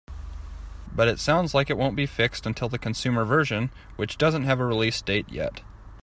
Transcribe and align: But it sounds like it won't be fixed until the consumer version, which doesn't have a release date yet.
But 0.91 1.07
it 1.07 1.19
sounds 1.19 1.53
like 1.53 1.69
it 1.69 1.77
won't 1.77 1.95
be 1.95 2.07
fixed 2.07 2.47
until 2.47 2.67
the 2.67 2.79
consumer 2.79 3.23
version, 3.23 3.69
which 3.97 4.17
doesn't 4.17 4.45
have 4.45 4.59
a 4.59 4.65
release 4.65 4.99
date 4.99 5.29
yet. 5.29 5.61